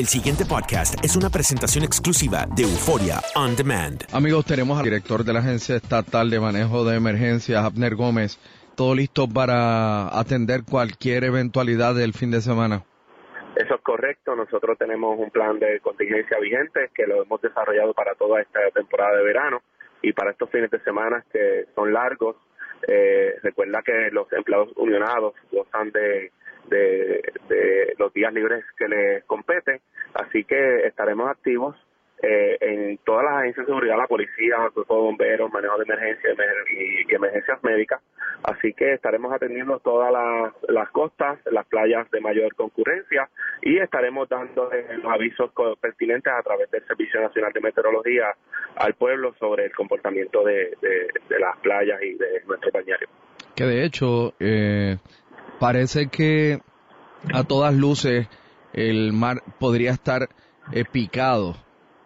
El 0.00 0.06
siguiente 0.06 0.46
podcast 0.48 0.94
es 1.04 1.14
una 1.14 1.28
presentación 1.28 1.84
exclusiva 1.84 2.46
de 2.56 2.62
Euforia 2.62 3.20
On 3.36 3.54
Demand. 3.54 4.00
Amigos, 4.14 4.46
tenemos 4.46 4.78
al 4.78 4.84
director 4.84 5.24
de 5.24 5.34
la 5.34 5.40
Agencia 5.40 5.76
Estatal 5.76 6.30
de 6.30 6.40
Manejo 6.40 6.86
de 6.86 6.96
Emergencias, 6.96 7.62
Abner 7.62 7.96
Gómez. 7.96 8.38
Todo 8.74 8.94
listo 8.94 9.28
para 9.28 10.08
atender 10.18 10.62
cualquier 10.64 11.24
eventualidad 11.24 11.94
del 11.94 12.14
fin 12.14 12.30
de 12.30 12.40
semana. 12.40 12.82
Eso 13.56 13.74
es 13.74 13.80
correcto. 13.82 14.34
Nosotros 14.34 14.78
tenemos 14.78 15.18
un 15.18 15.28
plan 15.28 15.58
de 15.58 15.80
contingencia 15.80 16.38
vigente 16.38 16.88
que 16.94 17.06
lo 17.06 17.22
hemos 17.22 17.42
desarrollado 17.42 17.92
para 17.92 18.14
toda 18.14 18.40
esta 18.40 18.60
temporada 18.72 19.18
de 19.18 19.22
verano 19.22 19.60
y 20.00 20.14
para 20.14 20.30
estos 20.30 20.48
fines 20.48 20.70
de 20.70 20.80
semana 20.80 21.22
que 21.30 21.66
son 21.74 21.92
largos. 21.92 22.36
Eh, 22.88 23.34
recuerda 23.42 23.82
que 23.82 24.08
los 24.12 24.32
empleados 24.32 24.70
unionados 24.76 25.34
gozan 25.52 25.90
de 25.90 26.32
de, 26.70 27.94
los 27.98 28.12
días 28.12 28.32
libres 28.32 28.64
que 28.78 28.88
les 28.88 29.24
competen. 29.24 29.80
Así 30.20 30.44
que 30.44 30.86
estaremos 30.86 31.30
activos 31.30 31.76
eh, 32.22 32.58
en 32.60 32.98
todas 32.98 33.24
las 33.24 33.34
agencias 33.36 33.66
de 33.66 33.72
seguridad, 33.72 33.96
la 33.96 34.06
policía, 34.06 34.56
el 34.66 34.72
cuerpo 34.72 34.96
de 34.96 35.00
bomberos, 35.00 35.50
manejo 35.50 35.78
de 35.78 35.84
emergencia 35.84 36.30
y, 36.70 37.14
emergencias 37.14 37.62
médicas. 37.64 38.02
Así 38.42 38.74
que 38.74 38.92
estaremos 38.92 39.32
atendiendo 39.32 39.78
todas 39.78 40.12
las, 40.68 40.90
costas, 40.90 41.38
las 41.50 41.66
playas 41.66 42.10
de 42.10 42.20
mayor 42.20 42.54
concurrencia 42.54 43.28
y 43.62 43.78
estaremos 43.78 44.28
dando 44.28 44.70
los 45.02 45.12
avisos 45.12 45.50
pertinentes 45.80 46.32
a 46.32 46.42
través 46.42 46.70
del 46.70 46.86
Servicio 46.86 47.20
Nacional 47.20 47.52
de 47.52 47.60
Meteorología 47.60 48.34
al 48.76 48.94
pueblo 48.94 49.34
sobre 49.38 49.66
el 49.66 49.72
comportamiento 49.72 50.44
de, 50.44 50.76
las 51.38 51.56
playas 51.58 52.02
y 52.02 52.14
de 52.14 52.42
nuestro 52.46 52.70
bañario. 52.70 53.08
Que 53.54 53.64
de 53.64 53.84
hecho, 53.84 54.34
eh, 54.40 54.96
parece 55.58 56.08
que 56.08 56.58
a 57.34 57.44
todas 57.44 57.74
luces 57.74 58.26
el 58.72 59.12
mar 59.12 59.42
podría 59.58 59.90
estar 59.90 60.28
eh, 60.72 60.84
picado 60.90 61.56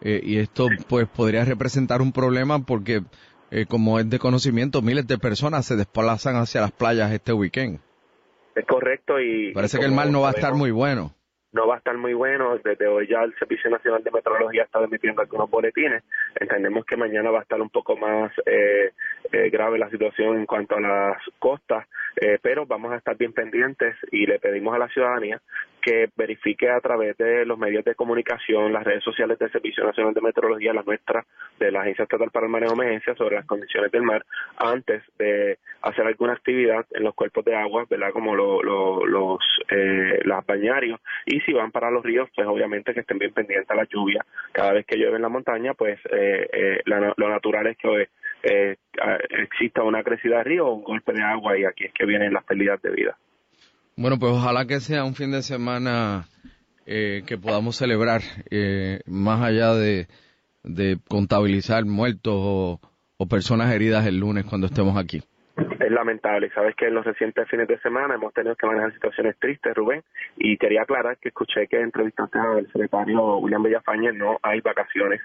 eh, 0.00 0.20
y 0.22 0.38
esto 0.38 0.68
pues 0.88 1.08
podría 1.08 1.44
representar 1.44 2.02
un 2.02 2.12
problema 2.12 2.60
porque 2.60 3.02
eh, 3.50 3.66
como 3.66 3.98
es 3.98 4.08
de 4.08 4.18
conocimiento 4.18 4.82
miles 4.82 5.06
de 5.06 5.18
personas 5.18 5.66
se 5.66 5.76
desplazan 5.76 6.36
hacia 6.36 6.60
las 6.60 6.72
playas 6.72 7.12
este 7.12 7.32
weekend. 7.32 7.80
Es 8.54 8.66
correcto 8.66 9.20
y 9.20 9.52
parece 9.52 9.78
que 9.78 9.84
el 9.84 9.92
mar 9.92 10.10
no 10.10 10.22
va 10.22 10.28
a 10.28 10.32
estar 10.32 10.54
muy 10.54 10.70
bueno 10.70 11.16
no 11.56 11.66
va 11.66 11.76
a 11.76 11.78
estar 11.78 11.96
muy 11.96 12.12
bueno. 12.12 12.58
Desde 12.62 12.86
hoy 12.86 13.08
ya 13.08 13.22
el 13.22 13.34
Servicio 13.38 13.70
Nacional 13.70 14.04
de 14.04 14.10
Meteorología 14.10 14.64
está 14.64 14.84
emitiendo 14.84 15.22
algunos 15.22 15.50
boletines. 15.50 16.04
Entendemos 16.38 16.84
que 16.84 16.96
mañana 16.96 17.30
va 17.30 17.40
a 17.40 17.42
estar 17.42 17.60
un 17.60 17.70
poco 17.70 17.96
más 17.96 18.30
eh, 18.44 18.92
eh, 19.32 19.50
grave 19.50 19.78
la 19.78 19.90
situación 19.90 20.36
en 20.36 20.46
cuanto 20.46 20.76
a 20.76 20.80
las 20.80 21.16
costas, 21.38 21.88
eh, 22.20 22.38
pero 22.42 22.66
vamos 22.66 22.92
a 22.92 22.96
estar 22.96 23.16
bien 23.16 23.32
pendientes 23.32 23.96
y 24.12 24.26
le 24.26 24.38
pedimos 24.38 24.74
a 24.74 24.78
la 24.78 24.88
ciudadanía 24.88 25.40
que 25.86 26.10
verifique 26.16 26.68
a 26.68 26.80
través 26.80 27.16
de 27.16 27.46
los 27.46 27.56
medios 27.56 27.84
de 27.84 27.94
comunicación, 27.94 28.72
las 28.72 28.82
redes 28.82 29.04
sociales 29.04 29.38
del 29.38 29.52
Servicio 29.52 29.84
Nacional 29.84 30.12
de 30.14 30.20
Meteorología, 30.20 30.72
las 30.72 30.84
nuestras, 30.84 31.24
de 31.60 31.70
la 31.70 31.82
Agencia 31.82 32.02
Estatal 32.02 32.32
para 32.32 32.46
el 32.46 32.50
Manejo 32.50 32.74
de 32.74 32.82
Emergencia, 32.82 33.14
sobre 33.14 33.36
las 33.36 33.46
condiciones 33.46 33.92
del 33.92 34.02
mar, 34.02 34.26
antes 34.56 35.04
de 35.16 35.58
hacer 35.82 36.04
alguna 36.04 36.32
actividad 36.32 36.84
en 36.90 37.04
los 37.04 37.14
cuerpos 37.14 37.44
de 37.44 37.54
agua, 37.54 37.84
¿verdad? 37.88 38.10
Como 38.12 38.34
los 38.34 39.38
eh, 39.68 40.18
los 40.24 40.44
bañarios, 40.44 40.98
y 41.24 41.38
si 41.42 41.52
van 41.52 41.70
para 41.70 41.92
los 41.92 42.02
ríos, 42.02 42.28
pues 42.34 42.48
obviamente 42.48 42.92
que 42.92 43.00
estén 43.00 43.18
bien 43.18 43.32
pendientes 43.32 43.70
a 43.70 43.76
la 43.76 43.84
lluvia. 43.84 44.26
Cada 44.50 44.72
vez 44.72 44.86
que 44.86 44.96
llueve 44.96 45.16
en 45.16 45.22
la 45.22 45.28
montaña, 45.28 45.74
pues 45.74 46.00
eh, 46.10 46.48
eh, 46.52 46.82
lo 46.84 47.28
natural 47.28 47.68
es 47.68 47.76
que 47.76 48.08
exista 49.40 49.84
una 49.84 50.02
crecida 50.02 50.38
de 50.38 50.44
río 50.44 50.66
o 50.66 50.74
un 50.74 50.82
golpe 50.82 51.12
de 51.12 51.22
agua, 51.22 51.56
y 51.56 51.64
aquí 51.64 51.84
es 51.84 51.92
que 51.92 52.06
vienen 52.06 52.32
las 52.32 52.42
pérdidas 52.42 52.82
de 52.82 52.90
vida. 52.90 53.16
Bueno, 53.98 54.18
pues 54.18 54.30
ojalá 54.32 54.66
que 54.66 54.80
sea 54.80 55.04
un 55.04 55.14
fin 55.14 55.30
de 55.30 55.40
semana 55.40 56.26
eh, 56.84 57.22
que 57.26 57.38
podamos 57.38 57.78
celebrar, 57.78 58.20
eh, 58.50 59.00
más 59.06 59.42
allá 59.42 59.72
de, 59.72 60.06
contabilizar 61.08 61.86
muertos 61.86 62.34
o, 62.36 62.80
personas 63.30 63.72
heridas 63.72 64.06
el 64.06 64.20
lunes 64.20 64.44
cuando 64.44 64.66
estemos 64.66 64.98
aquí. 64.98 65.22
Es 65.80 65.90
lamentable, 65.90 66.50
sabes 66.50 66.76
que 66.76 66.88
en 66.88 66.94
los 66.94 67.06
recientes 67.06 67.48
fines 67.48 67.68
de 67.68 67.78
semana 67.78 68.16
hemos 68.16 68.34
tenido 68.34 68.54
que 68.54 68.66
manejar 68.66 68.92
situaciones 68.92 69.38
tristes, 69.38 69.74
Rubén, 69.74 70.02
y 70.36 70.58
quería 70.58 70.82
aclarar 70.82 71.16
que 71.16 71.30
escuché 71.30 71.66
que 71.66 71.80
entrevistaste 71.80 72.38
al 72.38 72.66
secretario 72.66 73.38
William 73.38 73.62
Bellafañe, 73.62 74.12
no 74.12 74.38
hay 74.42 74.60
vacaciones, 74.60 75.22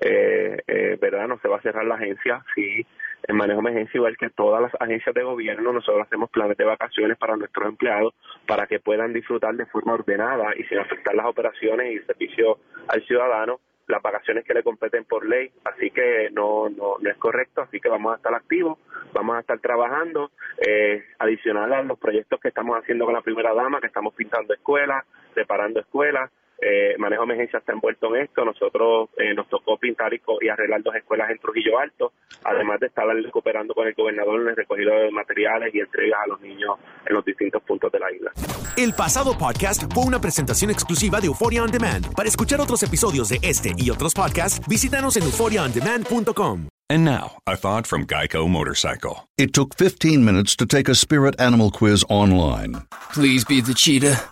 eh, 0.00 0.62
eh, 0.68 0.96
¿verdad? 1.00 1.26
No 1.26 1.40
se 1.40 1.48
va 1.48 1.56
a 1.56 1.62
cerrar 1.62 1.84
la 1.84 1.96
agencia, 1.96 2.44
sí 2.54 2.86
en 3.28 3.36
manejo 3.36 3.60
emergencia, 3.60 3.98
igual 3.98 4.16
que 4.16 4.30
todas 4.30 4.62
las 4.62 4.72
agencias 4.80 5.14
de 5.14 5.22
gobierno, 5.22 5.72
nosotros 5.72 6.06
hacemos 6.06 6.30
planes 6.30 6.56
de 6.56 6.64
vacaciones 6.64 7.16
para 7.18 7.36
nuestros 7.36 7.68
empleados 7.68 8.14
para 8.46 8.66
que 8.66 8.80
puedan 8.80 9.12
disfrutar 9.12 9.54
de 9.54 9.66
forma 9.66 9.94
ordenada 9.94 10.56
y 10.56 10.64
sin 10.64 10.78
afectar 10.78 11.14
las 11.14 11.26
operaciones 11.26 11.92
y 11.92 11.96
el 11.96 12.06
servicio 12.06 12.58
al 12.88 13.02
ciudadano 13.06 13.60
las 13.88 14.02
vacaciones 14.02 14.44
que 14.44 14.54
le 14.54 14.62
competen 14.62 15.04
por 15.04 15.26
ley, 15.26 15.50
así 15.64 15.90
que 15.90 16.30
no, 16.32 16.68
no, 16.70 16.96
no 17.00 17.10
es 17.10 17.16
correcto, 17.16 17.62
así 17.62 17.80
que 17.80 17.88
vamos 17.88 18.12
a 18.12 18.16
estar 18.16 18.34
activos, 18.34 18.78
vamos 19.12 19.36
a 19.36 19.40
estar 19.40 19.58
trabajando, 19.58 20.30
eh, 20.66 21.04
adicional 21.18 21.72
a 21.72 21.82
los 21.82 21.98
proyectos 21.98 22.40
que 22.40 22.48
estamos 22.48 22.78
haciendo 22.78 23.04
con 23.04 23.14
la 23.14 23.22
primera 23.22 23.52
dama, 23.52 23.80
que 23.80 23.88
estamos 23.88 24.14
pintando 24.14 24.54
escuelas, 24.54 25.04
preparando 25.34 25.80
escuelas, 25.80 26.30
eh, 26.62 26.94
manejo 26.96 27.22
de 27.22 27.32
emergencia 27.32 27.58
está 27.58 27.72
envuelto 27.72 28.14
en 28.14 28.22
esto. 28.22 28.44
Nosotros 28.44 29.10
eh, 29.18 29.34
nos 29.34 29.48
tocó 29.48 29.76
pintar 29.76 30.14
y, 30.14 30.48
arreglar 30.48 30.82
dos 30.82 30.94
escuelas 30.94 31.30
en 31.30 31.38
Trujillo 31.38 31.78
Alto, 31.78 32.12
además 32.44 32.78
de 32.78 32.86
estar 32.86 33.06
cooperando 33.30 33.74
con 33.74 33.88
el 33.88 33.94
gobernador 33.94 34.40
en 34.42 34.48
el 34.48 34.56
recogido 34.56 34.94
de 34.94 35.10
materiales 35.10 35.74
y 35.74 35.80
entregas 35.80 36.20
a 36.24 36.28
los 36.28 36.40
niños 36.40 36.78
en 37.04 37.14
los 37.14 37.24
distintos 37.24 37.62
puntos 37.64 37.90
de 37.90 37.98
la 37.98 38.12
isla. 38.12 38.32
El 38.76 38.94
pasado 38.94 39.36
podcast 39.36 39.92
fue 39.92 40.04
una 40.04 40.20
presentación 40.20 40.70
exclusiva 40.70 41.20
de 41.20 41.26
Euphoria 41.26 41.64
On 41.64 41.70
Demand. 41.70 42.14
Para 42.14 42.28
escuchar 42.28 42.60
otros 42.60 42.82
episodios 42.82 43.28
de 43.28 43.38
este 43.42 43.72
y 43.76 43.90
otros 43.90 44.14
podcasts, 44.14 44.66
visítanos 44.68 45.16
en 45.16 45.24
euphoriaondemand.com. 45.24 46.68
And 46.88 47.04
now, 47.04 47.38
a 47.46 47.56
thought 47.56 47.86
from 47.86 48.06
Geico 48.06 48.48
Motorcycle. 48.48 49.28
It 49.38 49.54
took 49.54 49.74
15 49.74 50.24
minutes 50.24 50.54
to 50.56 50.66
take 50.66 50.88
a 50.88 50.94
spirit 50.94 51.40
animal 51.40 51.70
quiz 51.70 52.04
online. 52.08 52.86
Please 53.12 53.44
be 53.44 53.62
the 53.62 53.72
cheetah. 53.72 54.31